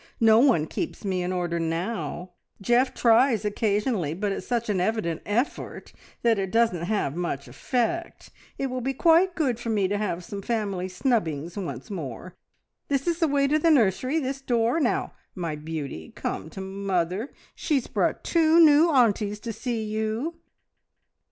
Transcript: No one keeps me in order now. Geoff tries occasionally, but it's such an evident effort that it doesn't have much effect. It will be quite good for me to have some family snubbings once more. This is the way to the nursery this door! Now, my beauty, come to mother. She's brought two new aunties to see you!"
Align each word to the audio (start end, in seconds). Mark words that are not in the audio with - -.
No 0.19 0.39
one 0.39 0.65
keeps 0.65 1.05
me 1.05 1.21
in 1.21 1.31
order 1.31 1.59
now. 1.59 2.31
Geoff 2.59 2.91
tries 2.95 3.45
occasionally, 3.45 4.15
but 4.15 4.31
it's 4.31 4.47
such 4.47 4.67
an 4.67 4.81
evident 4.81 5.21
effort 5.27 5.93
that 6.23 6.39
it 6.39 6.49
doesn't 6.49 6.85
have 6.85 7.15
much 7.15 7.47
effect. 7.47 8.31
It 8.57 8.71
will 8.71 8.81
be 8.81 8.95
quite 8.95 9.35
good 9.35 9.59
for 9.59 9.69
me 9.69 9.87
to 9.87 9.99
have 9.99 10.23
some 10.23 10.41
family 10.41 10.87
snubbings 10.87 11.55
once 11.55 11.91
more. 11.91 12.35
This 12.87 13.05
is 13.05 13.19
the 13.19 13.27
way 13.27 13.47
to 13.47 13.59
the 13.59 13.69
nursery 13.69 14.17
this 14.17 14.41
door! 14.41 14.79
Now, 14.79 15.13
my 15.35 15.55
beauty, 15.55 16.11
come 16.15 16.49
to 16.49 16.61
mother. 16.61 17.31
She's 17.53 17.85
brought 17.85 18.23
two 18.23 18.59
new 18.59 18.89
aunties 18.89 19.39
to 19.41 19.53
see 19.53 19.83
you!" 19.83 20.33